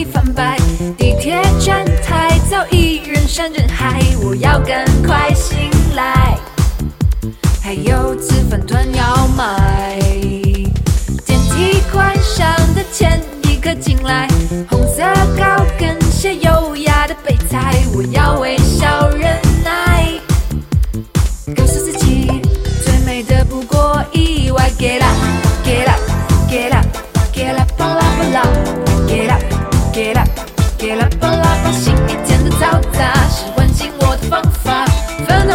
[0.00, 0.56] 已翻白，
[0.96, 6.38] 地铁站台早已人山人海，我要赶快醒来。
[7.62, 9.98] 还有紫饭团要买，
[11.26, 14.26] 电梯关上的前一刻进来，
[14.70, 15.02] 红色
[15.36, 19.38] 高跟鞋优雅的备胎，我要微笑忍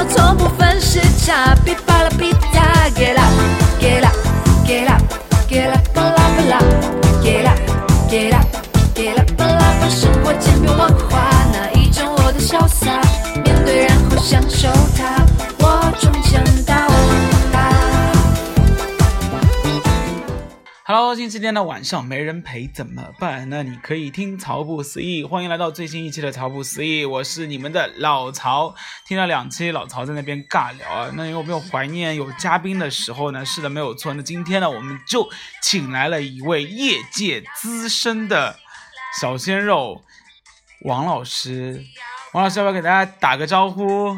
[0.09, 1.55] 从不分时差。
[1.65, 2.63] 噼巴拉噼嗒。
[2.95, 3.31] Get up,
[3.79, 4.15] get up,
[4.65, 5.01] get up,
[5.49, 6.59] get up, 巴拉巴拉。
[7.21, 7.59] Get up,
[8.09, 8.45] get up,
[8.95, 9.89] get up, 巴拉巴。
[9.89, 13.01] 生活千变万化，哪一种我的潇洒？
[13.43, 15.15] 面对然后享受它，
[20.98, 23.49] Hello，星期天的晚上没人陪怎么办？
[23.49, 28.74] 那你可以听曹不思议，欢迎来到最新一期的曹不思议，我是你们的老曹。
[29.05, 33.46] 听了两期老曹在那边尬聊啊，那有没有怀念有嘉宾的时候呢？
[33.46, 34.13] 是的，没有错。
[34.13, 35.29] 那今天呢，我们就
[35.62, 38.57] 请来了一位业界资深的
[39.20, 40.02] 小鲜肉
[40.84, 41.84] 王老师。
[42.32, 44.15] 王老师要不要给大家打个招呼？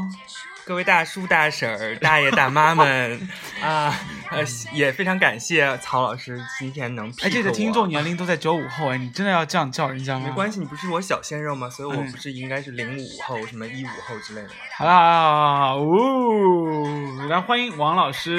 [0.63, 3.27] 各位大叔、大婶儿、大爷、大妈们
[3.63, 10.27] 啊，呃，也非常感谢曹老师今天能哎，这个听众年龄都在九五后，哎，你真的要这样叫人家吗？
[10.27, 11.69] 没关系，你不是我小鲜肉吗？
[11.69, 14.53] 所以我嗯不是应该是零五后、什么一五后之类的吗？
[14.77, 18.37] 好啦，好啦好啦好啦呜，来欢迎王老师。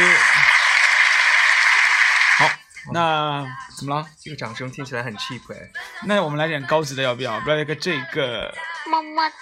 [2.38, 2.48] 好，
[2.92, 4.06] 那怎么了？
[4.22, 5.70] 这个掌声听起来很 cheap 哎。
[6.04, 7.40] 那我们来点高级的，要不要？
[7.40, 8.54] 不要一个这个，
[8.90, 9.34] 么么哒。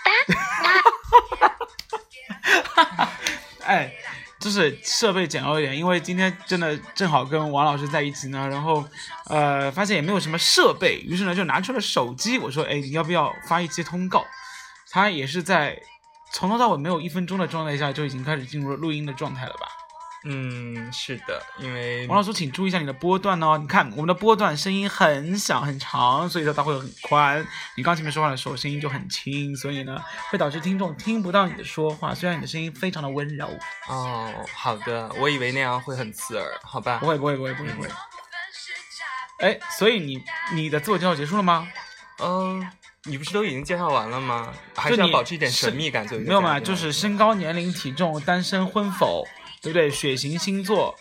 [3.66, 3.92] 哎，
[4.46, 8.84] 就是设备简陋一点，因为今天真的正好跟王老师在一起呢，然后
[9.24, 14.24] 呃发现也没有什么设备，于是呢就拿出了手机，我说，哎，你要不要发一期通告？
[14.88, 15.76] 他也是在
[16.32, 19.66] 从头到尾没有一分钟的状态下就已经开始进入了录音的状态了吧？
[20.28, 23.56] 嗯，是的，因为王老师，请注意一下你的波段哦。
[23.58, 27.46] 你看我们的波段声音很小很长，所以说它会很宽。
[27.76, 32.12] 你刚前面说话的时候声音就很轻，所以呢会导致听众听不到你的说话。
[32.12, 33.48] 虽然你的声音非常的温柔，
[33.88, 37.06] 哦，好的，我以为那样会很刺耳，好吧不？
[37.06, 37.88] 会不会不会不会不会。
[39.38, 40.20] 哎，所以你
[40.52, 41.68] 你的自我介绍结束了吗？
[42.18, 42.66] 嗯，
[43.04, 44.52] 你不是都已经介绍完了吗？
[44.74, 46.58] 还就是要保持一点神秘感，没有嘛？
[46.58, 49.24] 就是身高、年龄、体重、单身、婚否，
[49.62, 49.90] 对不对？
[49.90, 50.94] 血型、星座、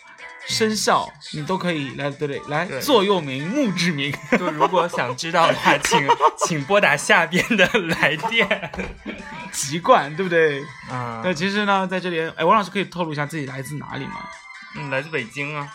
[0.46, 2.40] 生肖，你都可以来，对不对？
[2.48, 4.12] 来对座右铭、墓志铭。
[4.38, 6.08] 就如果想知道的话， 请
[6.46, 7.66] 请拨打下边的
[8.00, 8.72] 来电。
[9.52, 10.62] 籍贯，对不对？
[10.90, 14.28] 啊，那，其实呢，在这里，哎，王老师可以透露一下自己来自哪里吗？
[14.76, 15.66] 嗯，来自北京啊。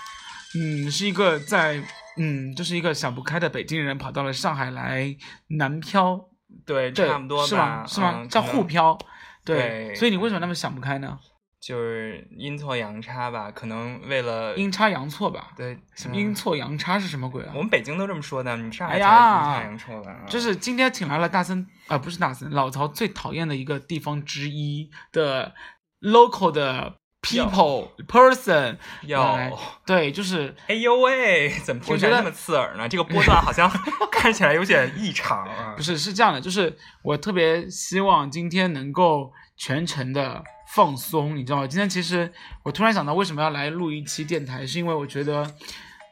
[0.54, 1.82] 嗯，是一个在
[2.18, 5.16] 嗯，就是一个想不开的北京人，跑到了上海来
[5.48, 6.20] 南漂，
[6.66, 7.84] 对，对，差不多吧，是吗？
[7.88, 8.26] 是吗？
[8.30, 9.00] 叫嗯可能沪漂，
[9.44, 9.58] 对。
[9.58, 11.18] 对所以你为什么那么想不开呢？
[11.62, 15.52] 就是阴错阳差吧，可能为了阴差阳错吧？
[15.56, 17.62] 对什么嗯阴错阳差是什么鬼啊我？
[17.62, 20.12] 们北京都这么说的，你上海才哎呀阴差阳错吧？
[20.12, 25.54] 啊就是今天请来了大森，啊、不是大森，老曹最讨厌的一个地方之一的
[26.02, 29.54] local 的 people person 要来，
[29.86, 32.90] 对，就是哎呦喂，怎么听起来那么刺耳呢？
[32.90, 33.70] 这个波段好像
[34.12, 35.84] 看起来有点异常啊不。
[35.84, 41.68] 是是这样的，就是我特别希望今天能够全程的放松，你知道吗？
[41.68, 42.32] 今天其实
[42.64, 45.54] 我突然想到，为什么要来录一期电台，是因为我觉得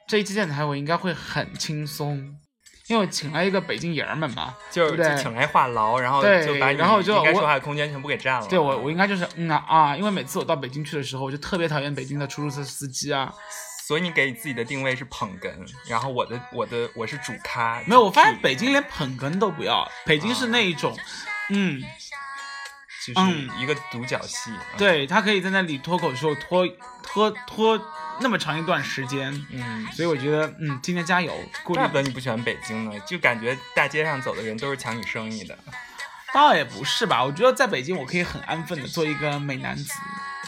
[0.08, 2.18] 这一期电台我应该会很轻松，
[2.88, 8.48] 因为我请来一个北京爷儿们嘛，就是请来话痨，然后就把你然后就应该我说话的空间全部给占了。
[8.48, 13.34] 对我我应该就是嗯啊啊，因为每次我到北京去的时候，我就特别讨厌北京的出租车司机啊，
[13.88, 15.54] 所以你给自己的定位是捧哏，
[15.88, 17.82] 然后我的我的我是主咖。
[17.86, 20.94] 没有，我发现北京连捧哏都不要，北京是那一种，
[21.50, 21.82] 嗯。
[23.14, 24.52] 就是一个独角戏。
[24.52, 26.68] 嗯，对他可以在那里脱口秀脱
[27.04, 27.80] 脱脱
[28.22, 31.34] 那么长一段时间，嗯，所以我觉得，嗯，今天加油，
[31.64, 35.58] 怪不得你不喜欢北京呢，就感觉大街上走的人都是抢你生意的。
[36.34, 39.92] 倒也不是吧，我觉得在北京我可以很安分的做一个美男子，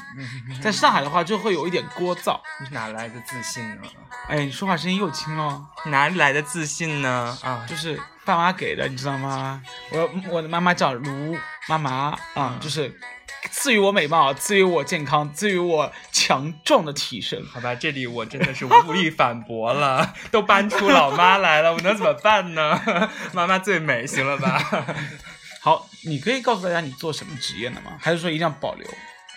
[0.62, 2.40] 在上海的话就会有一点聒噪。
[2.60, 3.88] 你是哪来的自信呢？
[4.28, 7.36] 哎，你说话声音又轻了，哪里来的自信呢？
[7.42, 8.00] 啊，就是
[8.32, 9.62] 爸妈给的，你知道吗？
[9.92, 11.38] 我我的妈妈叫卢
[11.68, 12.98] 妈妈啊，就是
[13.50, 17.46] 赐予我美貌，赐予我健康，赐予我强壮的体身。
[17.48, 22.80] 好吧，这里我真的是无力反驳了， 都搬出老妈来了，我能怎么办呢？
[23.34, 24.62] 妈妈最美，行了吧？
[25.62, 27.98] 好，你可以告诉大家你做什么职业的吗？
[28.00, 28.88] 还是说一定要保留？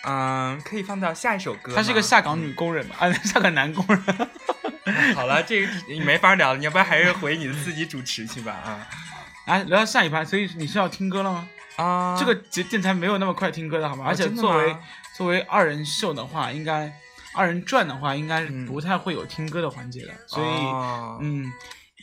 [0.05, 1.81] 嗯，可以放到下一首歌她。
[1.83, 4.29] 是一个下岗女工人嘛，啊，下岗男工人。
[5.15, 8.87] 好了，这个你没法聊了，你要不然还是回你的自己主持去吧啊。
[9.47, 11.47] 来聊到下一趴，所以你是要听歌了吗？
[11.77, 14.05] 啊，这个节电台没有那么快听歌的好吗？
[14.07, 14.79] 而且作为吗
[15.15, 16.91] 作为二人秀的话，应该
[17.33, 20.13] 二人转的话，应该嗯不太会有听歌的环节的。
[20.27, 21.51] 所以，哦嗯，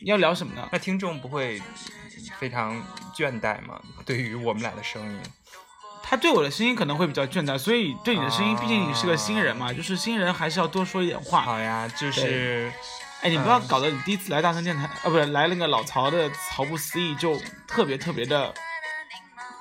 [0.04, 0.68] 要聊什么呢？
[0.72, 1.60] 那听众不会
[2.38, 2.76] 非常
[3.16, 3.80] 倦怠吗？
[4.04, 5.20] 对于我们俩的声音，
[6.12, 11.40] 他对我的声音可能会比较倦怠，所以对你的声音，啊毕竟你是个新人嘛，就是新人还是要多说一点话。
[11.40, 12.70] 好呀，就是
[13.22, 18.52] 哎，你不要嗯搞得你第一次来大声电台，啊，不是来那个老曹的曹不思议就特别特别的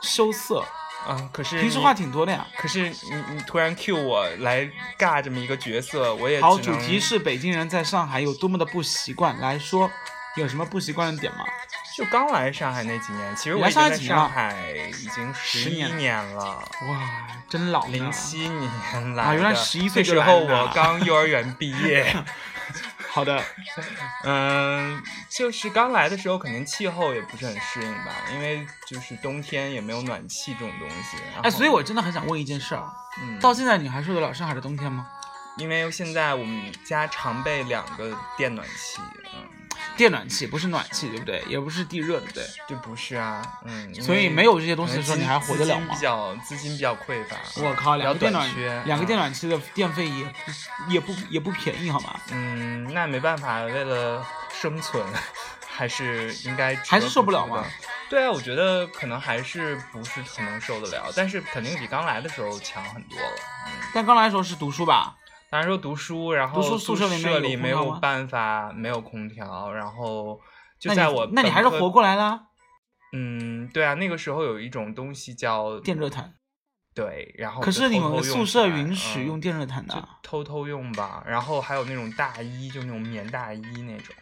[0.02, 0.60] 羞涩，
[1.08, 2.46] 啊，可是平时话挺多的呀。
[2.58, 4.70] 可是你你突然 cue 我来
[5.00, 9.90] 尬这么一个角色，我也好，主题是北京人在上海有多么的不习惯，来说
[10.36, 11.46] 有什么不习惯的点吗？
[11.96, 14.56] 就刚来上海那几年，其实我已经在上海
[14.90, 16.44] 已经十一年年了。
[16.88, 22.16] 哇，真老呢零七年来的，啊原来11岁就那时候我 刚幼儿园毕业，
[23.12, 23.44] 好的，
[24.24, 31.18] 嗯，就是刚来的时候，肯定气候也不是很适应吧，因为就是冬天也没有暖气这种东西。
[31.34, 32.84] 然哎，所以我真的很想问一件事儿，
[33.22, 35.06] 嗯，到现在你还受得了上海的冬天吗？
[35.58, 39.02] 因为现在我们家常备两个电暖气，
[39.36, 39.46] 嗯，
[39.98, 41.44] 电暖气不是暖气，对不对？
[41.48, 42.44] 也不是地热，对不对？
[42.68, 52.20] 就不是啊，嗯，所以没有这些东西的时候你还活得了吗资金比较资金比较匮乏，我靠，两个电暖两个电嗯暖气的电费也不也不也不便宜，好吗？
[52.32, 54.26] 嗯，那没办法，为了
[54.60, 55.06] 生存，
[55.68, 57.66] 还是应该还是受不了吗吗？
[58.10, 63.36] 对啊，我觉得可能还是不是很能受得了，但是肯定比刚来的时候强很多了。
[63.68, 65.16] 嗯，但刚来的时候是读书吧？
[65.52, 67.10] 当然说读书，然后宿舍
[67.40, 70.40] 里没有办法，没有空调，然后
[70.80, 72.44] 就在我那你还是活过来了，
[73.12, 76.36] 嗯，对啊，那个时候有一种东西叫电热毯。
[76.94, 80.08] 对，然后可是你们宿舍允许嗯用电热毯的？
[80.24, 84.16] 偷偷用吧，然后还有那种大衣，就那种棉大衣那种，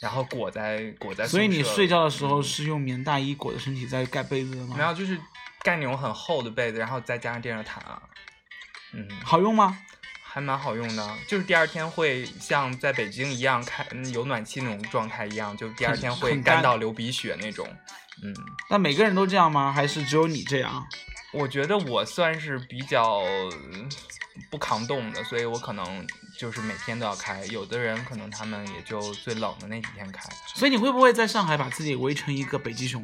[0.00, 1.36] 然后裹在裹在宿舍。
[1.36, 4.74] 所以你睡觉的时候嗯是用棉大衣裹着身体在盖被子的吗？
[4.76, 5.16] 没有就是
[5.62, 8.02] 盖那种很厚的被子，然后再加上电热毯啊，
[8.92, 9.78] 嗯，好用吗？
[10.36, 11.14] 还蛮好用的。
[11.26, 17.66] 就是第二天会像在北京一样开嗯有暖气那种状态一样，就第二天会干干到流鼻血那种。
[18.22, 18.34] 嗯，
[18.68, 19.72] 那每个人都这样吗？
[19.72, 20.86] 还是只有你这样？
[21.32, 23.22] 我觉得我算是比较
[23.72, 23.88] 嗯
[24.50, 26.06] 不抗冻的，所以我可能
[26.38, 27.42] 就是每天都要开。
[27.46, 33.02] 有的人可能他们也就最冷的那几天开，所以你会不会在上海把自己围成一个北极熊？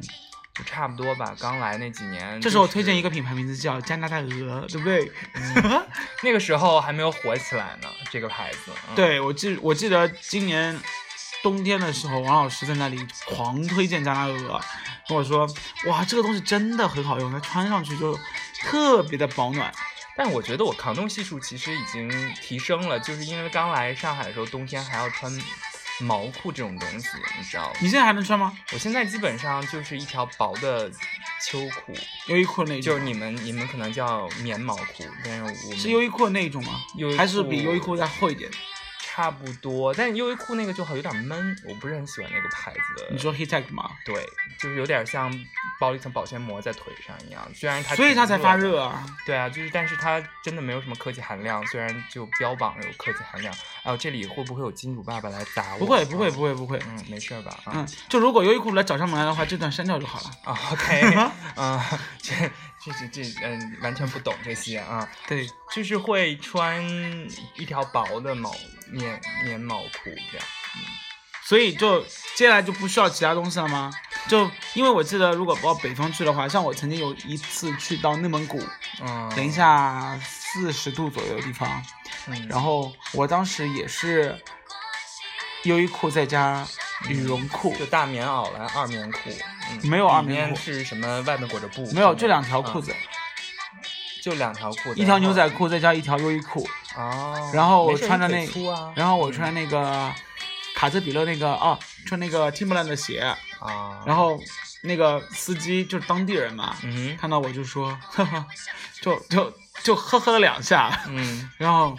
[0.55, 1.35] 就差不多吧。
[1.39, 5.11] 刚来那几年，这时候我推荐一个品牌名字叫加拿大鹅，对不对？
[6.21, 8.71] 那个时候还没有火起来呢，这个牌子。
[8.89, 10.79] 嗯、对，我记我记得今年
[11.41, 14.61] 冬天的时候，王老师在那里狂推荐加拿大鹅，
[15.07, 15.47] 跟我说，
[15.87, 18.17] 哇，这个东西真的很好用，它穿上去就
[18.61, 19.73] 特别的保暖。
[20.15, 25.35] 但我觉得我抗冻系数其实已经提升了，就是因为刚来上海的时候，冬天还要穿
[25.99, 27.07] 毛裤这种东西，
[27.37, 27.73] 你知道吗？
[27.81, 28.55] 你现在还能穿吗？
[28.73, 30.89] 我现在基本上就是一条薄的
[31.45, 31.93] 秋裤，
[32.27, 37.17] 优衣库那种，就是你们你们可能叫棉毛裤，但是我们是优衣库那一种吗优衣？
[37.17, 38.49] 还是比优衣库再厚一点？
[39.13, 43.11] 差不多，但优衣库那个就好有点闷，我不是很喜欢那个牌子的。
[43.11, 43.91] 你说 Heatech 吗？
[44.03, 44.15] 对，
[44.57, 45.31] 就是有点像
[45.79, 49.05] 包了一层保鲜膜在腿上一样，虽然它所以它才发热啊。
[49.23, 53.53] 对啊，就是，但是它真的没有什么科技含量，虽然就标榜有科技含量。
[53.83, 55.79] 哎呦，这里会不会有金主爸爸来砸我？
[55.79, 56.81] 不会，不会，啊不会，不会。
[56.87, 57.51] 嗯，没事儿吧？
[57.65, 60.31] 啊、嗯，就如果优衣库来找上门来的话，这段删掉就好了。
[60.43, 61.79] 啊，OK， 嗯，
[62.19, 62.33] 这
[62.85, 65.07] 这这这，嗯，完全不懂这些啊。
[65.27, 66.83] 对，就是会穿
[67.55, 68.53] 一条薄的毛
[68.91, 69.89] 棉棉毛裤
[70.31, 70.47] 这样。
[71.45, 72.01] 所以就
[72.35, 73.91] 接下来就不需要其他东西了吗？
[74.29, 78.63] 就因为我记得，如果到北方去的话，像我曾经有一次去到内蒙古，
[79.01, 81.83] 嗯，零下四十度左右的地方，
[82.27, 84.41] 嗯，然后我当时也是
[85.63, 86.65] 优衣库再加
[87.07, 89.19] 羽绒裤，就大棉袄来二棉裤，
[89.71, 91.21] 嗯，没有二棉裤是什么？
[91.21, 91.85] 外面裹着布？
[91.91, 92.95] 没有，就两条裤子，嗯
[94.21, 98.47] 就两条裤子，一条牛仔裤再加一条优衣库，哦，然后我穿着那
[98.95, 100.09] 然后我穿那个
[100.75, 103.19] 卡特彼勒那个哦，穿那个 Timberland 的鞋，
[103.59, 104.39] 啊，然后
[104.83, 108.45] 那个司机就是当地人嘛，嗯看到我就说， 呵呵，
[109.01, 111.93] 就就就呵呵了两下，嗯，然后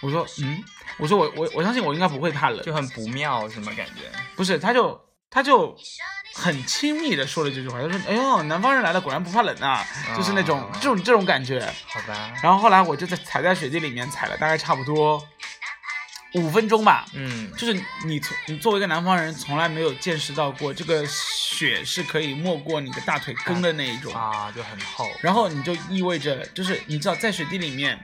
[0.00, 0.64] 我说嗯，
[1.00, 4.02] 我说我我我相信我应该不会怕冷，就很不妙，什么感觉？
[4.36, 5.76] 不是，他就他就
[6.34, 11.60] 很亲密的说了这句话，他说哎呦，南方人来了果然不怕冷啊，就是那种啊这种这种感觉。
[11.86, 15.22] 好吧，然后后来我就在踩在雪地里面踩了大概差不多
[16.34, 27.98] 五分钟吧，嗯，就是你从你作为一个南方人，从来没有见识到过这个雪是可以没过你的大腿根的那一种，啊，就很厚，然后你就意味着就是你知道在雪地里面，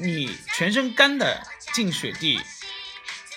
[0.00, 1.42] 你全身干的
[1.72, 2.40] 进雪地，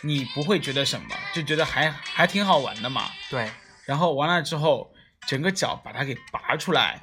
[0.01, 3.10] 你不会觉得什么，就觉得还还挺好玩的嘛。
[3.29, 3.50] 对，
[3.86, 4.93] 然后完了之后，
[5.27, 7.00] 整个脚把它给拔出来，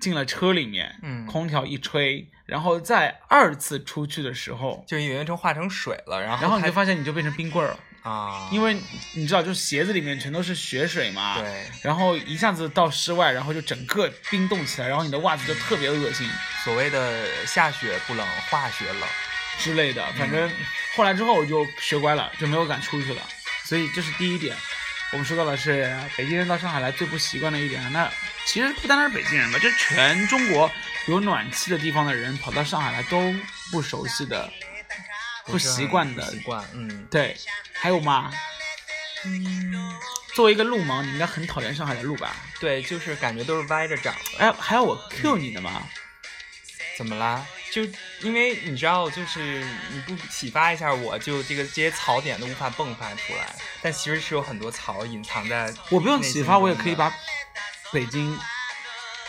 [0.00, 1.26] 进了车里面，嗯。
[1.26, 8.76] 空调一吹，然后再二次出去的时候，就已经成化成水了，然后然后你就发现你就变成冰棍儿了，啊，因为
[9.12, 16.28] 你知道，就鞋子里面全都是血水嘛，对然后一下子到室外，然后就整个冰冻起来，然后你的袜子就特别恶心
[16.64, 19.08] 所谓的下雪不冷，化雪冷。
[19.60, 20.06] 之类的。
[20.12, 20.48] 反正
[20.94, 23.20] 后来之后我就学乖了，就没有敢出去了。
[23.64, 24.56] 所以这是第一点。
[25.10, 28.08] 我们说到的是北京人到上海来最不习惯的一点，那
[28.46, 30.70] 其实不单单是北京人吧，就全中国
[31.08, 33.34] 有暖气的地方的人跑到上海来都
[33.72, 34.48] 不熟悉的、
[35.52, 36.30] 不习惯的不。
[36.30, 37.36] 习惯，嗯，对，
[37.72, 38.30] 还有吗？
[40.34, 42.36] 作为一个路盲，你应该很讨厌上海的路吧？
[42.60, 44.38] 对，就是感觉都是歪着长的。
[44.38, 45.82] 哎，还要我 Q 你的吗？
[46.96, 47.44] 怎么啦？
[47.72, 47.82] 就
[48.22, 53.54] 因为你知道，就是你不启发一下我，就这个这些槽点都无法迸发出来。
[53.82, 55.72] 但其实是有很多槽隐藏在。
[55.90, 57.12] 我不用启发，我也可以把
[57.92, 58.38] 北京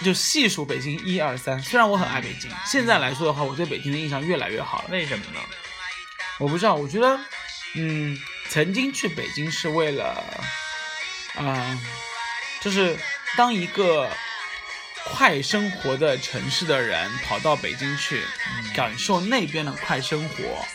[0.04, 1.60] 就细数北京一二三。
[1.62, 4.90] 虽然我很爱北京，现在来说的话，我对北京的印象越来越好了。
[4.92, 5.40] 为什么呢？
[6.40, 7.20] 我不知道，我觉得，
[7.76, 8.18] 嗯，
[8.50, 10.24] 曾经去北京是为了，
[11.36, 11.80] 啊、
[12.62, 12.98] 就是
[13.38, 14.10] 当一个
[15.04, 18.24] 快生活的城市的人跑到北京去，
[18.74, 20.66] 感受那边的快生活。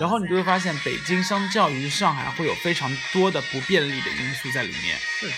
[0.00, 5.34] 然后你就会发现，北京相较于上海会有非常多的不便利的因素在里面，是的，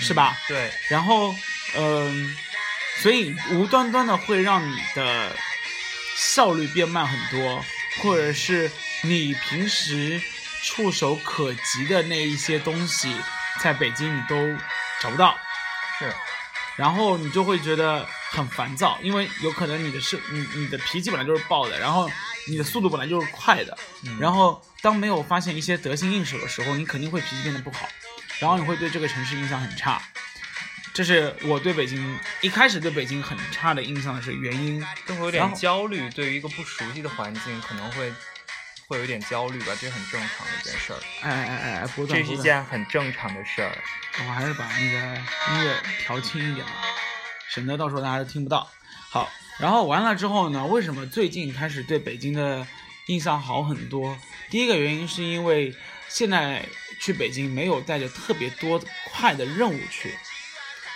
[0.00, 0.36] 是吧？
[0.46, 1.34] 对，然后，
[1.76, 2.36] 嗯、
[3.00, 5.34] 所以无端端的会让你的
[6.14, 7.64] 效率变慢很多，
[8.02, 8.70] 或者是
[9.04, 10.20] 你平时
[10.62, 13.14] 触手可及的那一些东西，
[13.60, 14.34] 在北京你都
[15.00, 15.36] 找不到，
[15.98, 16.10] 是，
[16.76, 22.10] 然后你就会觉得很烦躁，因为有可能你的是你你的脾气本来就是暴的，然后
[22.48, 27.86] 你的速度本来就是快的，嗯然后当没有发现一些得心应手的时候，你肯定会脾气变得不好，
[28.38, 30.02] 然后你会对这个城市印象很差。
[30.94, 34.80] 这是我对北京一开始对北京很差的印象的是原因。
[35.04, 36.08] 就会有点焦虑。
[36.10, 38.12] 对于一个不熟悉的环境，可能会
[38.86, 40.98] 会有点焦虑吧，这很正常的一件事儿。
[41.22, 43.76] 哎哎哎哎，波段这是一件很正常的事儿。
[44.18, 44.98] 我还是把那个
[45.52, 46.72] 音乐调轻一点吧，
[47.48, 48.70] 省得到时候大家都听不到。
[49.10, 52.66] 好，然后完了之后呢，为什么最近开始对北京的
[53.06, 54.16] 印象好很多？
[54.50, 55.74] 第一个原因是因为
[56.08, 56.64] 现在
[57.00, 60.14] 去北京没有带着特别多快的任务去，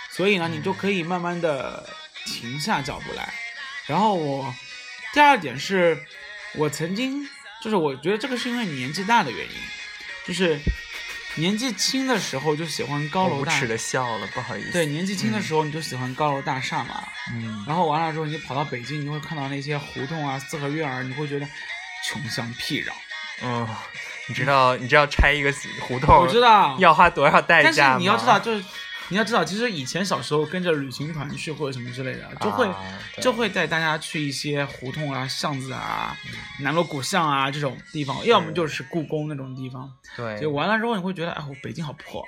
[0.09, 1.89] 所以呢，你就可以慢慢的
[2.25, 3.33] 停下脚步来。
[3.87, 4.53] 然后我
[5.13, 6.05] 第二点是，
[6.55, 7.27] 我曾经
[7.61, 9.55] 就是我觉得这个是因为年纪大的原因，
[10.25, 10.59] 就是
[11.35, 14.71] 年纪轻的时候就喜欢高楼大我无耻的笑了，不好意思。
[14.71, 21.47] 对，，年纪轻的时候你就喜欢高楼大厦嘛，嗯，然后完了之后你跑到北京，你会看到那些胡同啊、四合院儿，你会觉得
[22.05, 22.91] 穷乡僻壤。
[23.41, 23.67] 嗯，
[24.27, 27.97] 你知道你知道拆一个胡同，我知道，要花多少代但是价吗？
[27.99, 28.63] 你要知道，就是
[29.09, 39.91] 你要知道，其实以前小时候跟着旅行团去或者什么之类的，就会、啊就会带大家去一些胡同啊、巷子啊、嗯南锣鼓巷啊这种地方，要么就是故宫那种地方。
[40.15, 42.25] 对，就完了之后，你会觉得，哎，我北京好破。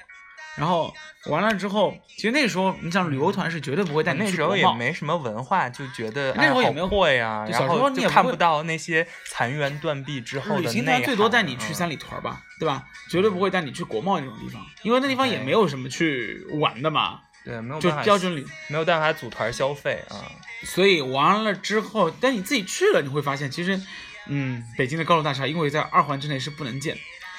[0.57, 0.93] 然后
[1.27, 4.79] 完了之后，其实那时候，你想旅游团是绝对不会带你那时候去国贸。
[4.79, 12.83] 也没什么文化，就觉得那时候也没有哎好破呀，然对小时候后你也看不到那些残垣断壁之后旅的旅行团最多带你去嗯三里屯吧，对吧？
[13.09, 18.45] 绝对不会带你去国贸那种地方，因为那地方也没有什么去玩的嘛，对，没有就标准旅。
[18.67, 20.15] 没有办法组团消费啊。
[20.63, 23.81] 所以完了之后，但你自己去了，你会发现其实，
[24.27, 26.95] 嗯，北京的高楼大厦，因为在二环之内是不能建，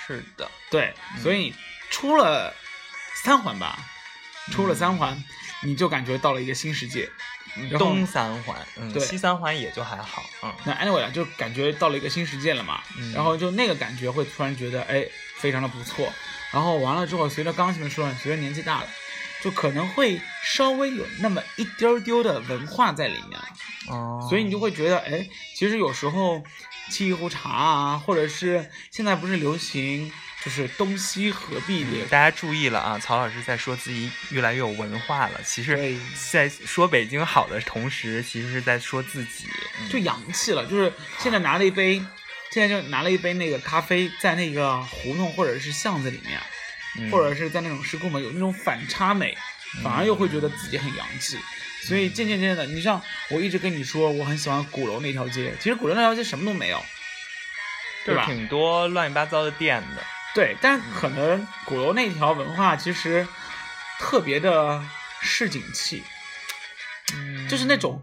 [0.06, 0.92] 是的，对，
[1.22, 1.54] 所以
[1.88, 2.52] 出了
[3.14, 3.78] 三环吧，
[4.50, 5.22] 出了三环，
[5.62, 7.08] 你就感觉到了一个新世界。
[7.78, 9.04] 东三环，嗯，对。
[9.04, 13.12] 西三环也就还好，嗯，那 anyway 啊，就感觉到了一个新世界了嘛，嗯。
[13.12, 16.10] 然后就那个感觉会突然觉得，哎，非常的不错。
[16.50, 18.86] 然后完了之后，随着刚刚前面说了，随着年纪大了，
[19.42, 23.48] 就可能会稍微有那么一丢丢的文化在里面了，
[23.88, 26.42] 哦，所以你就会觉得，哎，其实有时候
[26.90, 30.10] 沏一壶茶啊，或者是现在不是流行
[30.44, 35.40] 就是东西合璧的，大家注意了啊，曹老师在说自己越来越有文化了。
[35.44, 35.96] 其实，
[36.30, 39.46] 在说北京好的同时，其实是在说自己。
[39.80, 42.02] 嗯就洋气了，就是现在拿了一杯，
[42.50, 46.40] 现在就拿了一杯那个咖啡，在那个胡同或者是巷子里面，
[46.98, 49.36] 嗯或者是在那种石库门有那种反差美，
[49.82, 51.38] 反而又会觉得自己很洋气。
[51.82, 56.84] 所以渐渐渐渐的，你像我一直跟你说我很喜欢鼓楼那条街，其实鼓楼那条街什么都没有，
[58.04, 58.24] 对吧？
[58.26, 60.02] 就是挺多乱七八糟的店的。
[60.34, 63.26] 对，但可能鼓楼那条文化其实
[63.98, 64.82] 特别的
[65.20, 66.02] 市井气，
[67.48, 68.02] 就是那种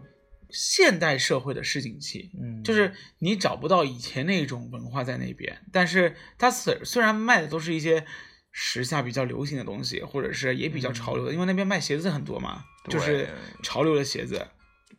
[0.50, 2.30] 现代社会的市井气。
[2.40, 8.06] 嗯，就是你找不到以前那种文化在那边，但是它虽虽然卖的都是一些
[8.52, 13.28] 时下比较流行的东西，或者是也比较潮流的，因为那边卖鞋子很多嘛，就是
[13.62, 14.46] 潮流的鞋子。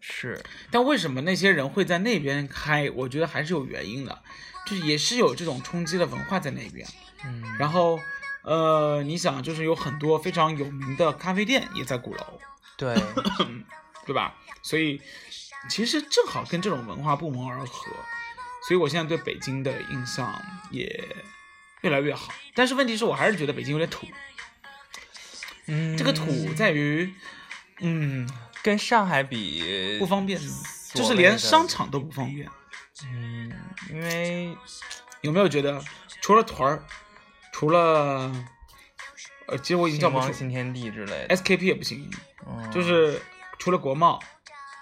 [0.01, 2.89] 是，但为什么那些人会在那边开？
[2.89, 4.21] 我觉得还是有原因的，
[4.65, 6.85] 就是也是有这种冲击的文化在那边。
[7.25, 7.99] 嗯，然后，
[8.43, 12.39] 呃，你想，就是有很多非常有名的咖啡店也在鼓楼，
[12.77, 12.95] 对，
[14.05, 14.35] 对吧？
[14.63, 15.01] 所以
[15.69, 17.91] 其实正好跟这种文化不谋而合，
[18.67, 21.07] 所以我现在对北京的印象也
[21.81, 22.33] 越来越好。
[22.55, 24.07] 但是问题是我还是觉得北京有点土，
[25.67, 27.13] 嗯，这个土在于，
[27.79, 28.27] 嗯，
[28.63, 30.39] 跟上海比不方便，
[30.93, 32.49] 就是连商，场都不方便。
[33.05, 33.51] 嗯，
[33.89, 34.55] 因为
[35.21, 35.83] 有没有觉得
[36.21, 36.83] 除了团儿，
[37.61, 38.31] 除了
[39.45, 42.09] 呃，其实我已经叫不出新天地之类的，SKP 也不行，
[42.47, 43.21] 嗯就是
[43.59, 44.19] 除了国贸，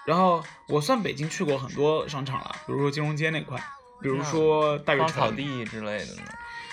[0.06, 3.62] 然后我算北京去过很多商场了，比如说金融街那块，
[4.00, 5.30] 比如说大悦芳草。
[5.30, 6.22] 地之类的呢。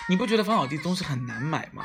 [0.08, 1.84] 你不觉得芳草地东西很难买吗？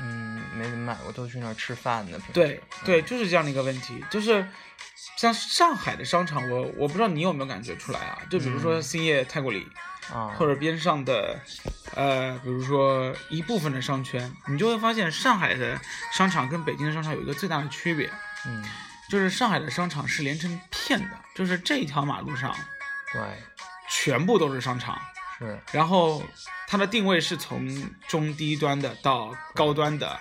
[0.00, 2.18] 嗯，没怎么买我，都去那儿吃饭的。
[2.32, 4.48] 对对，嗯就是这样的一个问题，就是
[5.18, 8.22] 像上海的商场，我我不知道你有没有感觉出来啊？
[8.30, 9.68] 就比如说嗯兴业太古里，
[10.12, 11.38] 啊，或者边上的，
[11.94, 15.80] 呃，比如说一部分的商圈，你就会发现上海的
[16.12, 18.10] 商场跟北京的商场有一个最大的区别，
[18.46, 18.64] 嗯，
[19.08, 22.54] 就是上海的商场是连成片的，就是这一条马路上
[23.12, 23.20] 对，
[23.88, 25.00] 全部都是商场，
[25.38, 26.22] 是，然后
[26.66, 30.18] 它的定位是从中低端的到高端的，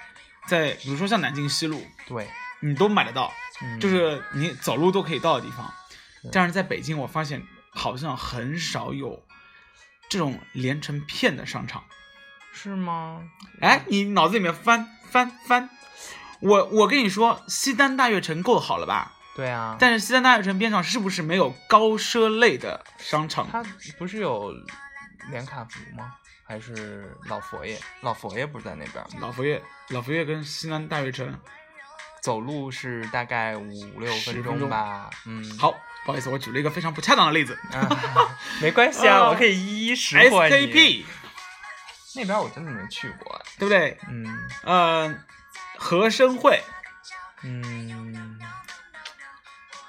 [0.47, 2.27] 在比如说像南京西路，对，
[2.59, 3.31] 你都买得到，
[3.61, 5.65] 嗯，就是你走路都可以到的地方
[6.21, 6.29] 是。
[6.31, 7.41] 但是在北京，我发现
[7.71, 9.23] 好像很少有
[10.09, 11.83] 这种连成片的商场。
[12.51, 13.23] 是吗？
[13.61, 15.69] 哎，你脑子里面翻翻翻，
[16.41, 19.13] 我我跟你说，西单大悦城够好了吧？
[19.35, 23.47] 对啊，但是西单大悦城边上是不是没有高奢类的商场？
[23.49, 23.63] 它
[23.97, 24.51] 不是有
[25.31, 26.15] 连卡佛吗？
[26.43, 27.79] 还是老佛爷？
[28.01, 29.19] 老佛爷不是在那边吗？
[29.21, 31.39] 老佛爷，老佛爷跟西单大悦城，
[32.21, 35.09] 走路是大概五六分钟吧。
[35.25, 35.73] 嗯，好，
[36.05, 37.57] 不好意思，我举了一个非常不恰当的例子。
[37.71, 37.87] 啊，
[38.61, 40.55] 没关系啊，啊我可以一一识破你。
[40.55, 41.03] SKP
[42.15, 43.39] 那边我真的没去过。
[43.57, 43.97] 对不对？
[44.09, 44.25] 嗯
[44.63, 45.15] 呃，
[45.77, 46.61] 和生汇
[47.43, 48.39] 嗯，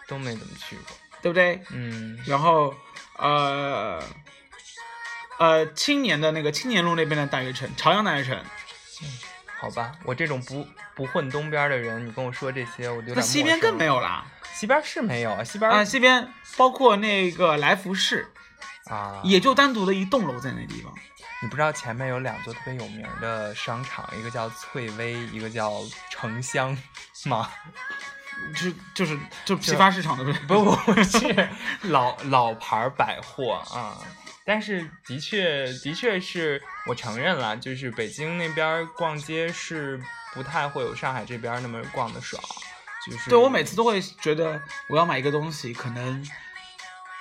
[0.08, 0.96] 都没怎么去过。
[1.22, 1.62] 对不对？
[1.70, 2.74] 嗯然后
[3.16, 4.02] 呃
[5.38, 8.36] 呃，青年的那个青年路那边的大悦城，朝阳大悦城，
[9.58, 13.94] 好吧，我这种不不混东边的人，你跟我说这些，我就那西边更没有。
[13.94, 14.24] 有啦。
[14.60, 18.30] 西边是没有啊，西边啊，西边包括那个来福士，
[18.90, 20.92] 啊，也就单独的一栋楼在那地方。
[21.40, 26.76] 你不知道前面有两座特别有名的商场，一个叫翠微，一个叫城乡
[27.24, 27.50] 吗？
[28.54, 30.62] 就就是就批发市场的，对 不？
[30.62, 31.48] 不不不是
[31.84, 33.96] 老老牌儿百货啊，
[34.44, 39.98] 但是的确的确是我承认了，就是北京那边逛街是
[40.34, 42.42] 不太会有上海这边那么逛的爽，
[43.06, 46.26] 就是对我每次都会觉得我要买一个东西，可能，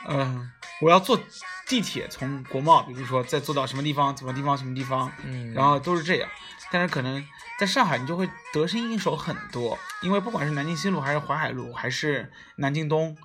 [0.08, 1.20] 嗯、我要坐
[1.68, 6.30] 地铁从国贸，比如说再坐到什么地方，什么地方，什么地方，嗯，然后都是这样。
[6.72, 7.26] 但是可能
[7.60, 13.18] 在上海，你就会得心应手很多，因为不管是南京西路，还是淮海路，还是南京东，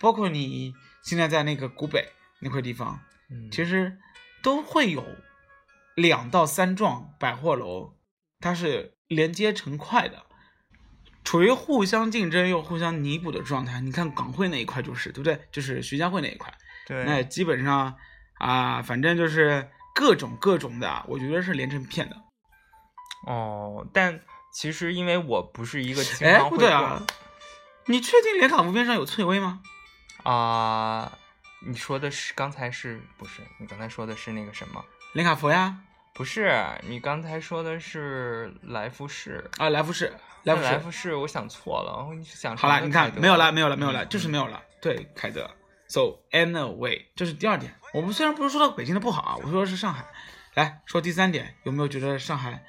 [0.00, 3.98] 包括你现在在那个古北那块地方，嗯其实
[4.42, 5.04] 都会有
[5.94, 7.94] 两到三幢百货楼，
[8.40, 10.24] 它是连接成块的，
[11.28, 13.82] 处于互相竞争又互相弥补的状态。
[13.82, 15.38] 你看港汇那一块就是，对不对？
[15.52, 16.50] 就是徐家汇那一块，
[16.86, 17.94] 对那基本上
[18.38, 22.16] 啊，反正就是各种各种的，我觉得是连成片的。
[23.26, 24.18] 哦，但
[24.54, 27.02] 其实因为我不是一个经哎，常会逛不对啊，
[27.84, 29.60] 你确定连卡佛边上有翠微吗？
[30.22, 31.12] 啊、
[31.66, 33.42] 你说的是刚才是不是？
[33.60, 34.82] 你刚才说的是那个什么？
[35.12, 35.76] 连卡佛呀，
[36.14, 39.44] 不是，你刚才说的是来福士。
[39.58, 40.10] 啊，来福士，
[40.44, 44.62] 来福士，来福士，我想错了，我想好了，你看没有了，没有了，没有了，嗯就是没有了。
[44.80, 45.50] 对，凯德
[45.88, 47.74] ，so anyway，这是第二点。
[47.92, 50.06] 我们虽然不是说到北京的不好啊，我说的是上海。
[50.54, 52.64] 来说第三点，有没有觉得上海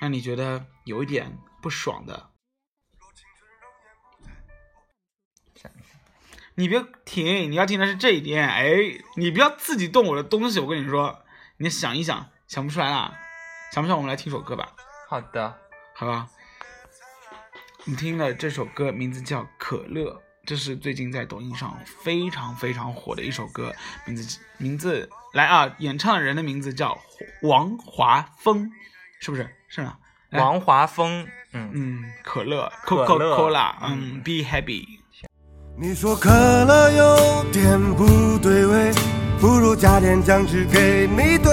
[0.00, 2.30] 让你觉得有一点不爽的？
[6.54, 8.46] 你别停，你要听的是这一点。
[8.46, 8.74] 哎，
[9.16, 11.24] 你不要自己动我的东西，我跟你说，
[11.58, 13.18] 你想一想，想不出来啦，
[13.72, 14.72] 想不想我们来听首歌吧？
[15.08, 15.58] 好的，
[15.94, 16.28] 好吧，
[17.84, 20.10] 你听了这首歌名字叫《可乐》，
[20.44, 26.98] 这是最近在抖音上非常非常火的一首歌，名字名字来啊，演唱的人的名字叫
[27.42, 28.70] 王华峰，
[29.20, 29.48] 是不是？
[29.68, 29.96] 是吗？
[30.32, 34.84] 王华峰，嗯，嗯，可乐，Coca 乐 Cola，嗯，Be Happy。
[35.78, 38.92] 你说可乐有点不对味，
[39.40, 41.50] 不如加点酱汁给你兑。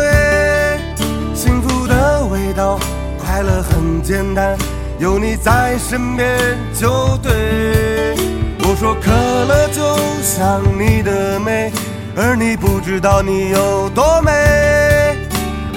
[1.33, 2.77] 幸福的味道，
[3.17, 4.57] 快快乐很简单，
[4.99, 8.15] 有你在身边就对。
[8.60, 11.71] 我说可乐就像你的美，
[12.15, 14.31] 而你不知道你有多美。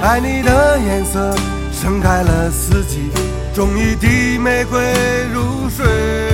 [0.03, 1.35] 爱你的颜色，
[1.73, 3.11] 盛开了四季，
[3.55, 4.81] 种一滴玫瑰
[5.33, 6.30] 入睡。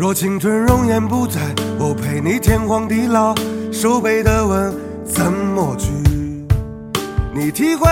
[0.00, 1.38] 若青春容颜不在，
[1.78, 3.34] 我陪你天荒地老，
[3.70, 5.90] 手背的吻怎抹去？
[7.34, 7.86] 你体会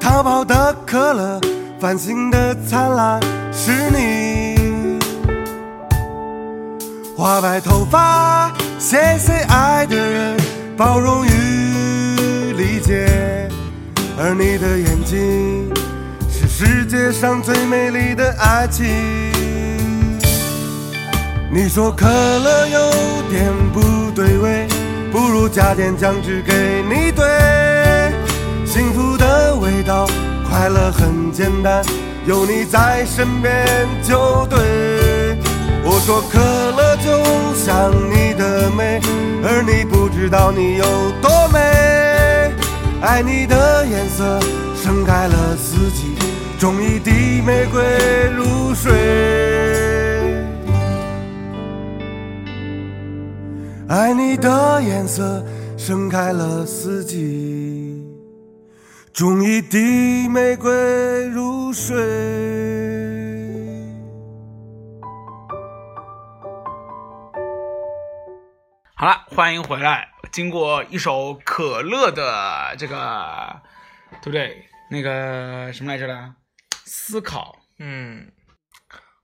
[0.00, 1.40] 淘宝的可乐，
[1.78, 3.20] 繁星的灿烂
[3.52, 4.98] 是你。
[7.16, 10.36] 花白头发，谢谢爱的人，
[10.76, 13.48] 包容与理解。
[14.18, 15.72] 而你的眼睛，
[16.28, 18.88] 是世界上最美丽的爱情。
[21.52, 22.92] 你说可乐有
[23.28, 24.68] 点不对味，
[25.10, 27.24] 不如加点酱汁给你兑。
[28.64, 30.06] 幸福的味道，
[30.48, 31.84] 快乐很简单，
[32.24, 33.66] 有你在身边
[34.00, 34.60] 就对。
[35.82, 37.20] 我说可乐就
[37.56, 39.00] 像你的美，
[39.42, 40.84] 而你不知道你有
[41.20, 41.58] 多美。
[43.02, 44.38] 爱你的颜色，
[44.80, 46.14] 盛开了四季，
[46.60, 47.82] 种一滴玫瑰
[48.36, 49.59] 入水。
[53.90, 55.44] 爱你的颜色，
[55.76, 58.06] 盛开了四季，
[59.12, 61.96] 种一滴玫瑰入水。
[68.94, 70.06] 好了，欢迎回来。
[70.30, 73.60] 经过一首可乐的这个，
[74.22, 74.66] 对不对？
[74.88, 76.34] 那个什么来着的？
[76.84, 77.56] 思考。
[77.80, 78.30] 嗯，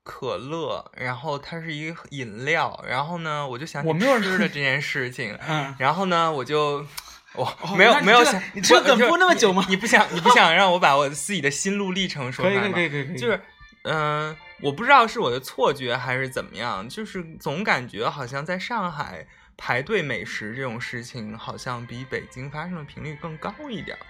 [0.07, 6.87] 可乐，然后它是一个饮料，然后呢，我就想起我没有吃的这件事情， 嗯，然后呢，我就
[7.35, 12.73] 我、哦没有没有想，你这个梗就播那么久吗你你不想你不想让我把我自己的心路历程说出来吗？
[12.73, 13.41] 可以可以可以，就是
[13.83, 24.01] 嗯、我不知道是我的错觉还是怎么样，就是总感觉好像在上海排队美食这种事情，好像比北京发生的频率更高一点儿。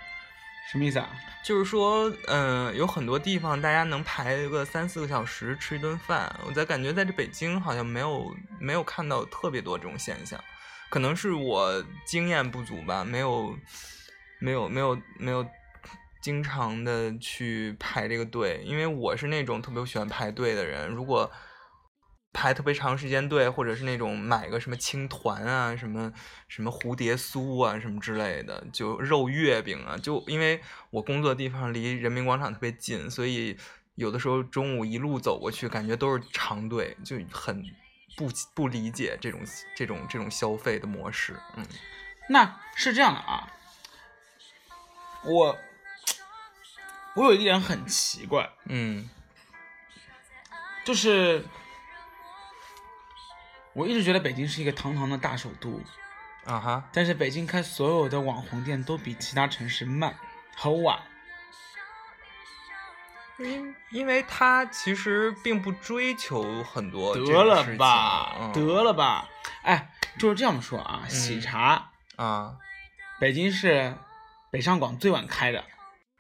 [0.71, 1.09] 什么意思啊？
[1.45, 10.43] 就是说，嗯、有很多地方大家能排个三四个小时吃一顿饭，我在感觉在这北京好像没有没有看到特别多这种现象，
[10.91, 13.57] 可能是我经验不足吧，没有
[14.41, 15.47] 没有没有没有
[16.21, 21.31] 经常的去排这个队，因为我是那种特别喜欢排队的人，如果
[22.39, 26.13] 排特别长时间队，或者是那种买个什么青团啊、什么
[26.49, 33.57] 什么蝴蝶酥啊、什么之类的，就肉月饼啊，就因为我工作的地方离人民广场特别近，所以
[33.95, 37.65] 有的时候中午一路走过去，感觉都是长队，就很
[38.19, 39.41] 不不理解这种
[39.75, 41.35] 这种这种消费的模式。
[41.57, 41.67] 嗯
[42.29, 43.49] 那是这样的啊，
[45.25, 45.57] 我
[47.15, 49.09] 我有一点很奇怪，嗯
[50.85, 51.43] 就是
[53.77, 55.79] 我一直觉得北京是一个堂堂的大首都，
[56.47, 60.15] 啊哈，但是北京开所有的网红店都比其他城市慢
[60.57, 60.99] 和晚。
[63.39, 68.53] 因因为他其实并不追求很多得了吧，嗯。
[68.55, 69.29] 得了吧，
[69.63, 72.57] 哎，就是这样说啊，喜茶，啊，
[73.21, 73.95] 北京是
[74.51, 75.63] 北上广最晚开的，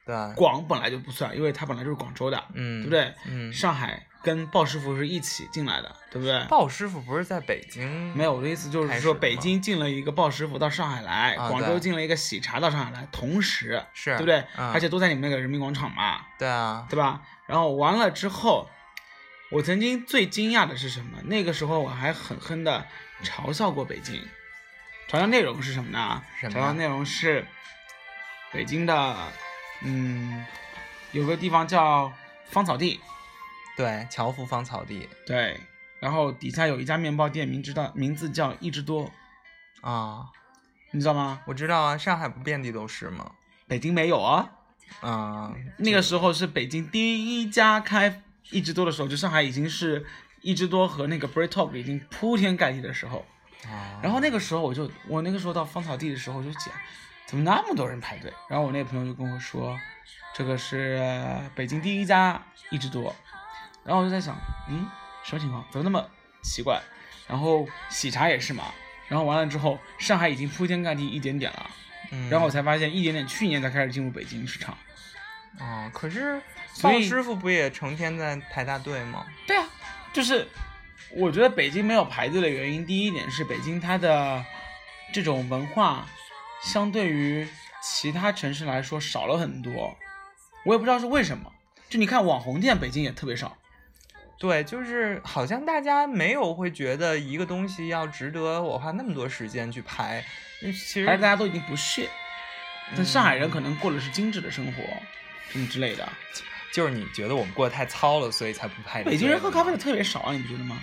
[0.04, 3.14] 对，广本来就不算，因为它本来就是广州的，嗯，对不对？
[3.24, 6.44] 嗯，上海跟鲍师傅是一起进来的，对不对？
[6.48, 8.12] 鲍师傅不是在北京？
[8.16, 14.44] 没有，我的意思就是说，北京进了一个鲍师傅到上海来，啊广州进了一个喜茶到上海来，同时，是对不对？
[14.56, 17.22] 嗯而且都在你们那个人民广场嘛，对啊，对吧？
[17.46, 18.68] 然后完了之后，
[19.52, 21.18] 我曾经最惊讶的是什么？
[21.26, 22.84] 那个时候我还狠狠的
[23.22, 24.20] 嘲笑过北京，
[25.08, 26.20] 嘲笑内容是什么呢？
[26.42, 27.46] 嘲笑内容是
[28.52, 29.16] 北京的，
[29.82, 30.44] 嗯，
[31.12, 32.12] 有个地方叫
[32.50, 33.00] 芳草地，
[33.76, 35.60] 对，侨福芳草地对，
[36.00, 39.10] 然后底下有一家面包店，名知道名字叫一之多，
[39.82, 40.26] 啊，
[40.92, 41.40] 你知道吗？
[41.46, 43.32] 我知道啊，上海不遍地都是吗？
[43.68, 44.50] 北京没有啊，
[45.00, 50.06] 啊，那个时候是北京第一家开一之多的时候，就上海已经是
[50.40, 53.26] 一之多和那个 Bread Talk 已经铺天盖地的时候。
[53.64, 56.72] 啊，然后那个时候我就我那个时候到芳草地的时候我就讲，
[57.26, 58.32] 怎么那么多人排队？
[58.48, 59.76] 然后我那个朋友就跟我说，
[60.34, 61.02] 这个是
[61.54, 63.14] 北京第一家一直多。
[63.86, 64.36] 然后我就在想，
[64.68, 64.86] 嗯，
[65.22, 65.64] 什么情况？
[65.70, 66.04] 怎么那么
[66.42, 66.82] 奇怪？
[67.28, 68.64] 然后喜茶也是嘛。
[69.08, 71.70] 然后完了之后，上海已经铺天盖地一点点了。
[72.10, 74.76] 嗯，然后我才发现，一点点去年才开始进入北京市场。
[75.60, 79.24] 哦，可是所以鲍师傅不也成天在排大队吗？
[79.46, 79.64] 对啊，
[80.12, 80.46] 就是
[81.12, 84.44] 我觉得北京没有排队的原因，第一点是北京它的
[85.12, 86.06] 这种文化，
[86.60, 87.46] 相对于
[87.80, 89.96] 其他城市来说少了很多。
[90.64, 91.52] 我也不知道是为什么。
[91.88, 93.56] 就你看网红店，北京也特别少。
[94.38, 100.24] 对，就是好像大家没有会觉得一个东西要值得我花那么多时间去排。
[100.62, 102.08] 嗯其实大家都已经不屑。
[102.96, 104.82] 但上海人可能过的是精致的生活，
[105.50, 106.08] 什么之类的。
[106.72, 109.02] 就是你觉得我们过得太糙了，所以才不拍。
[109.02, 110.78] 北京人喝咖啡的特别少啊，你不觉得吗？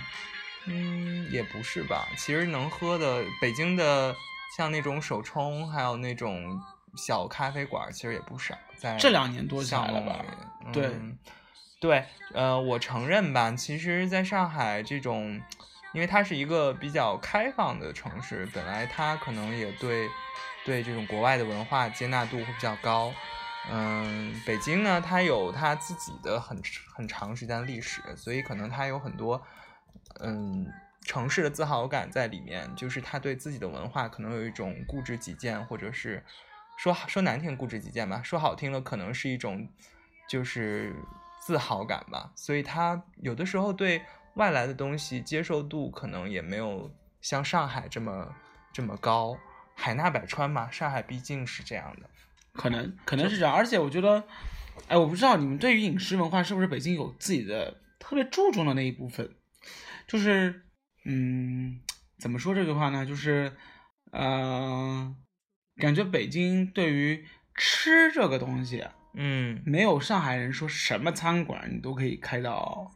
[0.66, 2.08] 嗯，也不是吧。
[2.16, 4.14] 其实能喝的，北京的
[4.56, 6.60] 像那种手冲，还有那种
[6.96, 8.56] 小咖啡馆，其实也不少。
[8.76, 10.24] 在这两年多起来了吧？
[10.72, 11.16] 对嗯
[11.84, 15.38] 对，呃，我承认吧，其实在上海这种，
[15.92, 20.08] 因为它是一个比较开放的城市，本来它可能也对
[20.64, 23.12] 对这种国外的文化接纳度会比较高。
[23.70, 26.58] 嗯，北京呢，它有它自己的很
[26.94, 29.46] 很长时间的历史，所以可能它有很多
[30.20, 30.66] 嗯
[31.02, 36.24] 城市的自豪感在里面，就是它对自己的文化可能有一种固执己见，或者是
[36.78, 39.68] 说说难听固执己见吧，说好听了可能是一种
[40.26, 40.96] 就是
[41.44, 44.00] 自豪感吧，所以他有的时候对
[44.36, 48.34] 外来的东西接受度可能也没有像上海这么
[48.72, 49.36] 这么高，
[49.74, 52.08] 海纳百川嘛，上海毕竟是这样的。
[52.54, 54.24] 可能可能是这样，而且我觉得，
[54.88, 59.30] 哎，我不知道你们对于饮食文化是不是北京有自己的特别注重的那一部分，
[60.06, 60.62] 就是，
[61.04, 61.78] 嗯，
[62.18, 63.04] 怎么说这句话呢？
[63.04, 63.52] 就是，
[64.12, 65.14] 呃，
[65.76, 69.62] 感觉北京对于吃这个东西，嗯。
[69.64, 72.92] 没有上海人说什么餐馆你都可以开到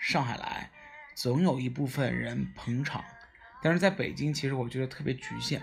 [0.00, 0.70] 上海来，
[1.14, 3.04] 总有一部分人捧场，
[3.62, 5.60] 但是在北京其实我觉得特别局限，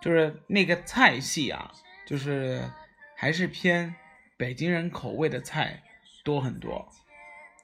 [0.00, 1.70] 就是那个菜系啊，
[2.06, 2.62] 就是
[3.16, 3.94] 还是偏
[4.36, 5.82] 北京人口味的菜
[6.24, 6.90] 多很多，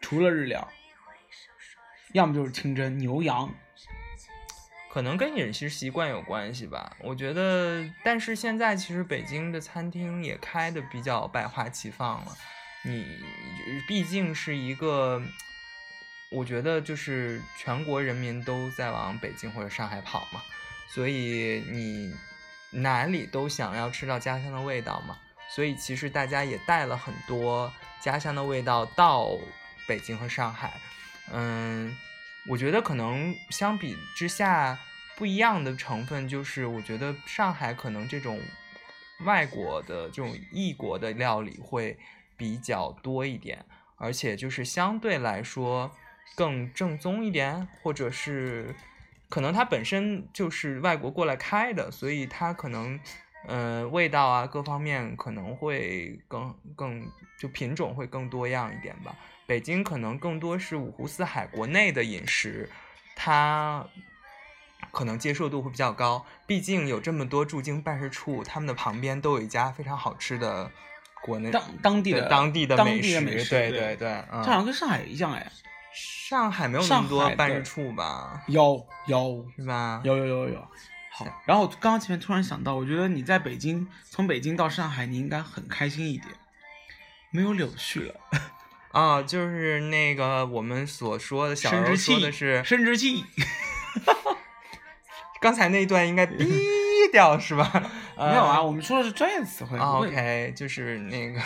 [0.00, 0.68] 除了日料，
[2.12, 3.52] 要么就是清蒸牛羊，
[4.92, 7.88] 可能跟饮食习惯有关系吧，我觉得。
[8.02, 12.36] 但是现在其实北京的餐厅也开的比较百花齐放了，
[12.82, 13.06] 你
[13.86, 15.22] 毕竟是一个，
[16.32, 20.42] 我觉得就是全国人民都在往北京或者上海跑嘛，
[20.88, 22.12] 所以你
[22.72, 25.16] 哪里都想要吃到家乡的味道嘛，
[25.48, 29.38] 所以其实大家也带了很多家乡的味道到
[29.86, 30.80] 北京和上海，
[31.32, 31.96] 嗯。
[32.48, 34.78] 我觉得可能相比之下
[35.16, 38.40] 不一样的成分就是，我觉得上海可能这种
[39.26, 41.98] 外国的这种异国的料理会
[42.36, 43.64] 比较多一点，
[43.96, 45.90] 而且就是相对来说
[46.34, 48.74] 更正宗一点，或者是
[49.28, 52.98] 可能它本身就是外国过来开的，所以它可能
[53.46, 57.06] 呃味道啊各方面可能会更更
[57.38, 59.14] 就品种会更多样一点吧。
[59.50, 62.70] 北京可能更多是五湖四海国内的饮食，
[63.16, 63.84] 它
[64.92, 66.24] 可能接受度会比较高。
[66.46, 70.70] 毕竟有这么多驻京办事处，他们的旁边都有一家非常好吃的
[71.20, 74.40] 国内当当地的当地的美食，美食对对对，嗯。
[74.44, 75.50] 这好像跟上海一样哎，
[75.92, 78.44] 上海没有那么多办事处吧？
[78.46, 80.00] 有有是吧？
[80.04, 80.68] 有有有有。
[81.10, 86.28] 好，然后我刚刚前面突然想到，我觉得你在北京，从北京到上海，你应该很开心一点，
[87.32, 88.14] 没有柳絮了，
[88.92, 93.24] 啊，就是那个我们所说的小时候生殖器说的是，生殖器
[95.40, 96.44] 刚才那一段应该逼
[97.12, 97.70] 掉是吧？
[98.16, 99.78] 没有啊，呃我们说的是专业词汇。
[99.78, 101.40] ，OK，就是那个，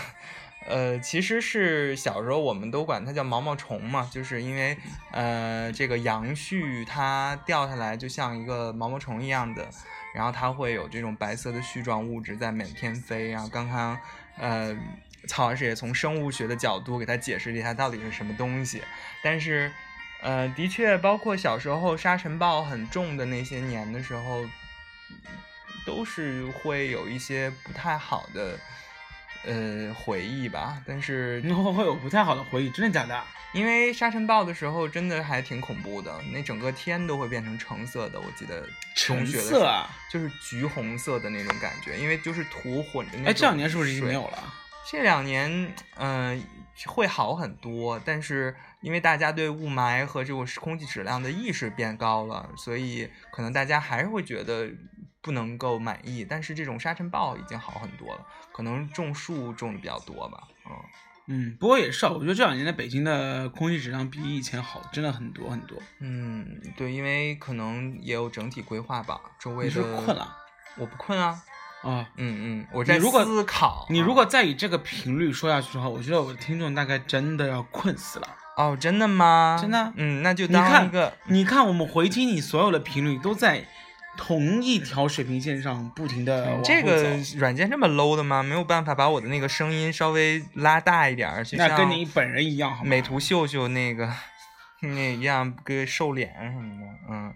[0.67, 4.77] 呃，其实是小时候我们都管它叫毛毛虫嘛，就是因为
[5.13, 9.69] 呃这个杨絮它掉下来就像一个毛毛虫一样的，
[10.15, 13.97] 然后它会有这种白色的絮状物质在满天飞，然后刚刚
[14.39, 14.77] 呃
[15.27, 18.83] 曹老师也从生物学的角度给他解释了一下到底是什么东西，
[19.23, 19.73] 但是。
[20.23, 24.43] 呃，的确，包括小时候沙尘暴很重的那些年的时候，
[25.85, 28.59] 都是会有一些不太好的
[29.45, 30.81] 呃回忆吧。
[30.87, 33.23] 但是然 后会有不太好的回忆，真的假的？
[33.53, 38.19] 因为沙尘暴的时候，真的还挺恐怖的，那整个天都会变成橙色的。
[38.19, 38.63] 我记得
[38.95, 39.91] 中橙学的时候色啊！
[40.11, 43.27] 就是橘红色的那种感觉，因为就是土混着那种。
[43.27, 44.27] 哎，这两年是不是已经没有？
[44.29, 44.55] 了？
[44.91, 46.43] 这两年，嗯、
[46.87, 54.71] 会好很多，但是因为大家对雾霾和这种空气质量的意识变高了，所以可能大家还是会觉得
[55.23, 56.25] 不能够满意。
[56.25, 60.49] 但是这种沙尘暴已经好很多了，可能种树种的比较多吧。
[60.67, 60.77] 嗯，
[61.29, 65.79] 嗯，不过也是啊，我觉得这两年的北京的空气质量比以前好，真的很多很多。
[66.01, 70.37] 嗯，对，因为可能也有整体规划吧，周围的你是困了
[70.77, 71.43] 我不困啊。
[71.85, 72.09] 啊？
[72.17, 73.87] 嗯嗯，我在如果思考。
[73.91, 78.29] 你如果再以这个频率说下去的话，我觉得我的听众大概真的要困死了。
[78.57, 79.59] 哦，真的吗？
[79.61, 83.65] 真的嗯，那就你看当一个，你看，我们回听你所有的频率都在
[84.17, 88.45] 同一条水平线上不停的这个软件这么 low 的吗？
[88.45, 92.89] 没有办法把我的那个声音稍微拉大一点儿，就那像跟你本人一样，好吗？
[92.89, 94.09] 美图秀秀那个
[94.83, 96.87] 那一样，跟瘦脸什么的。
[97.11, 97.35] 嗯，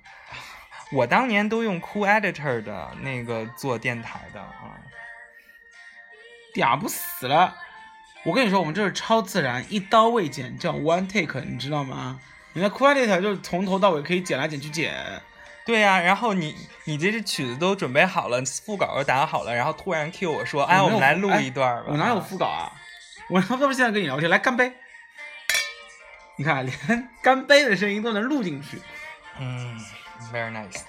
[0.93, 4.77] 我当年都用 Cool Editor 的那个做电台的啊。
[6.55, 7.55] 嗲不死了。
[8.25, 12.21] 我跟你说，我们这是超自然，一刀未剪，叫 one take，你知道吗？
[12.53, 15.23] 你的 Cool Editor 就是从头到尾可以剪来剪去剪。
[15.65, 21.85] 对呀、然后你你这些曲子都准备好了，副稿都打好了，然后突然 Q 我说，哎，我们来录哎一段吧。
[21.89, 22.73] 我哪有副稿啊？
[23.29, 24.73] 我他妈不现在跟你聊天，来干杯！
[26.37, 28.81] 你看，连干杯的声音都能录进去。
[29.39, 29.79] 嗯
[30.33, 30.83] ，very nice。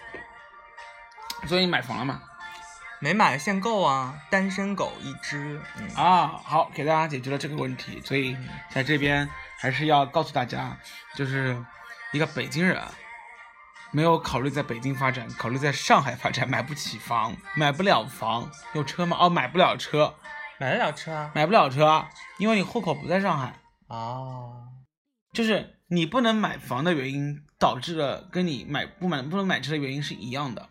[1.47, 2.21] 所以你买房了吗？
[3.01, 5.61] 没买限购啊，单身狗一只。
[5.77, 8.01] 嗯啊，好，给大家解决了这个问题。
[8.03, 8.35] 所以
[8.69, 10.77] 在这边还是要告诉大家，
[11.15, 11.63] 就是
[12.11, 12.83] 一个北京人
[13.91, 19.15] 没有考虑在北京发展，考虑在上海发展，买不起房，买不了房，有车吗？
[19.17, 20.13] 哦，买不了车，
[20.59, 21.31] 买得了车啊？
[21.33, 22.05] 买不了车，
[22.37, 23.53] 因为你户口不在上海。
[23.87, 24.67] 哦，
[25.31, 30.69] 就是你不能买房的原因，导致了跟你买不买不能买车的原因是一样的。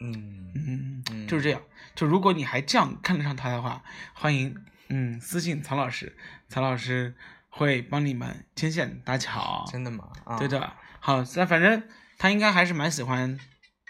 [0.00, 1.62] 嗯嗯，嗯就是这样。
[1.94, 4.54] 就如果你还这样看得上他的话，欢迎
[4.88, 6.16] 嗯私信曹老师，
[6.48, 7.14] 曹老师
[7.48, 9.64] 会帮你们牵线搭桥。
[9.70, 10.10] 真的吗？
[10.24, 11.82] 啊，对的，好，那反正
[12.18, 13.38] 他应该还是蛮喜欢。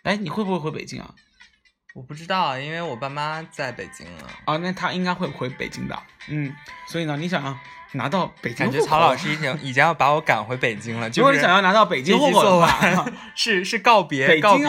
[0.04, 1.14] 哎，你会不会回北京啊？
[1.94, 4.30] 我不知道，啊因为我爸妈在北京啊。
[4.46, 6.02] 哦，那他应该会回北京的。
[6.28, 6.54] 嗯，
[6.86, 7.58] 所以呢，你想要
[7.92, 14.66] 拿到北京户口感觉曹老师已经已经要把我赶回北京了，如就是果你想要拿到北京户口的话，是是告别北告别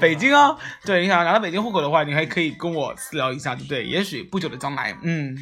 [0.00, 3.84] 北京啊，对，你想要拿到北京户口的话，你还可以跟我私聊一下，对不对？
[3.84, 5.36] 也许不久的将来，嗯，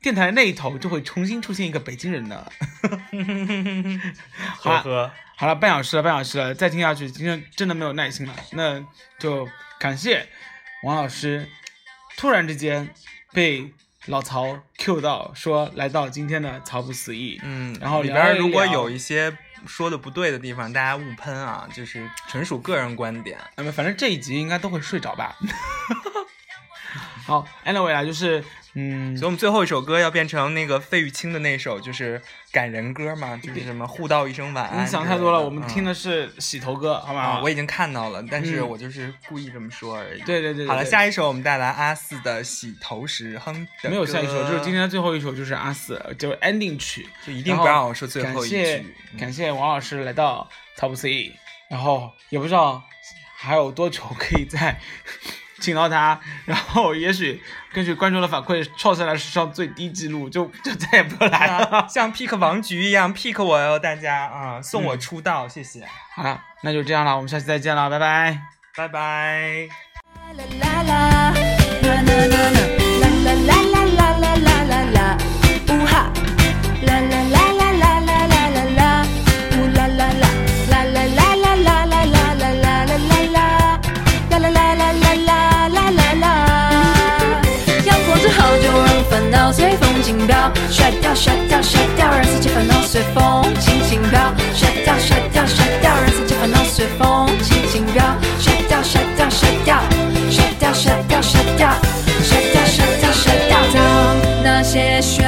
[0.00, 2.46] 电台那一头就会重新出现一个北京人呢。
[4.58, 8.34] 好了，呵呵，好了，半小时了，半小时了，再听下去，今天真的没有耐心了。
[8.52, 8.80] 那
[9.18, 9.48] 就
[9.80, 10.28] 感谢
[10.84, 11.48] 王老师，
[12.16, 12.88] 突然之间
[13.32, 13.72] 被
[14.08, 17.38] 老曹 Q 到，说来到今天的曹不思议。
[17.44, 23.38] 嗯，然后里边如果有一些说的不对的地方，大家勿喷啊，就是纯属个人观点。
[23.56, 25.36] 那么反正这一集应该都会睡着吧。
[27.26, 28.42] 好，anyway 啊，就是
[28.74, 32.20] 嗯所以，我们最后一首歌要变成那个费玉清的那首，就是
[32.52, 34.84] 感人歌嘛，就是什么互道一声晚安。
[34.84, 37.20] 你想太多了，我们听的的是洗头歌，好吗？
[37.20, 40.20] 啊，我已经看到了，但是嗯我就是故意这么说而已。
[40.20, 48.76] 对对对对好了，下一首我们带来阿四的《洗头时》哼没有下一首，就是今天的最后一首，就是阿四，就是 ending 曲，就一定不让我说最后一句。
[48.76, 51.32] 嗯感谢王老师来到 Top C，
[51.70, 52.84] 然后也不知道
[53.38, 54.78] 还有多久可以再
[55.60, 57.42] 请到他，然后也许
[57.72, 61.64] 根据观众的反馈，创下来史上最低记录，就就再也不来了。
[61.78, 68.40] 啊像 pick 王菊一样 pick 我哟，大家啊，送我出道，谢谢，好了，那就这样了，我们下期再见了，拜拜。
[68.76, 69.68] 拜拜。
[70.36, 71.34] 啦啦啦，
[71.82, 73.77] 啦啦啦啦啦啦啦啦
[90.08, 99.78] 轻飘，甩掉甩掉甩掉，让自己烦恼随风轻轻飘，甩掉甩掉甩掉，让自己烦恼随风轻轻飘，甩掉甩掉甩掉，
[100.30, 101.68] 甩掉甩掉甩掉，
[102.22, 105.27] 甩掉甩掉甩掉，当那些喧。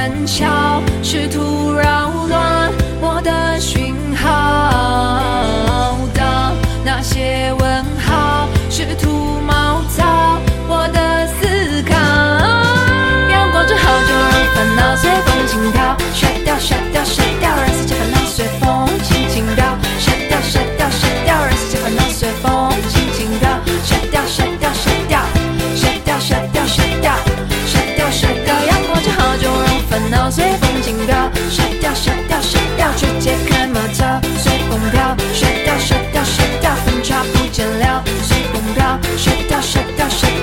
[30.30, 40.39] 随风轻飘，甩掉甩掉甩掉，却解开马槽，随风飘，甩掉甩掉甩掉，分叉不见了，随风飘，甩掉甩掉甩。